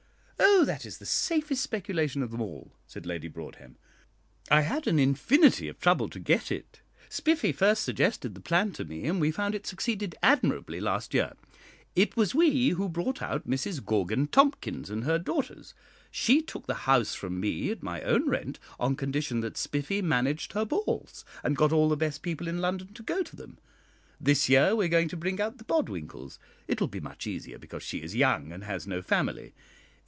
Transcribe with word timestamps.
"Oh, 0.43 0.65
that 0.65 0.85
is 0.85 0.99
the 0.99 1.07
safest 1.07 1.61
speculation 1.61 2.21
of 2.21 2.29
them 2.29 2.41
all," 2.41 2.71
said 2.85 3.05
Lady 3.07 3.27
Broadhem. 3.27 3.77
"I 4.51 4.61
had 4.61 4.85
an 4.85 4.99
infinity 4.99 5.67
of 5.67 5.79
trouble 5.79 6.07
to 6.09 6.19
get 6.19 6.51
it. 6.51 6.81
Spiffy 7.09 7.51
first 7.51 7.83
suggested 7.83 8.35
the 8.35 8.41
plan 8.41 8.71
to 8.73 8.85
me, 8.85 9.05
and 9.05 9.19
we 9.19 9.31
found 9.31 9.55
it 9.55 9.65
succeed 9.65 10.15
admirably 10.21 10.79
last 10.79 11.15
year. 11.15 11.33
It 11.95 12.15
was 12.15 12.35
we 12.35 12.69
who 12.69 12.89
brought 12.89 13.23
out 13.23 13.47
Mrs 13.49 13.83
Gorgon 13.83 14.27
Tompkins 14.27 14.91
and 14.91 15.03
her 15.03 15.17
daughters. 15.17 15.73
She 16.11 16.43
took 16.43 16.67
the 16.67 16.75
house 16.85 17.15
from 17.15 17.39
me 17.39 17.71
at 17.71 17.81
my 17.81 18.01
own 18.03 18.29
rent 18.29 18.59
on 18.79 18.95
condition 18.95 19.39
that 19.39 19.57
Spiffy 19.57 20.01
managed 20.03 20.53
her 20.53 20.65
balls, 20.65 21.25
and 21.43 21.57
got 21.57 21.71
all 21.71 21.89
the 21.89 21.97
best 21.97 22.21
people 22.21 22.47
in 22.47 22.61
London 22.61 22.93
to 22.93 23.01
go 23.03 23.23
to 23.23 23.35
them. 23.35 23.57
This 24.19 24.47
year 24.47 24.75
we 24.75 24.85
are 24.85 24.89
going 24.89 25.07
to 25.09 25.17
bring 25.17 25.41
out 25.41 25.57
the 25.57 25.63
Bodwinkles. 25.65 26.37
It 26.67 26.79
will 26.79 26.87
be 26.87 26.99
much 26.99 27.25
easier, 27.25 27.57
because 27.57 27.81
she 27.83 28.03
is 28.03 28.15
young, 28.15 28.51
and 28.51 28.63
has 28.63 28.85
no 28.85 29.01
family. 29.01 29.53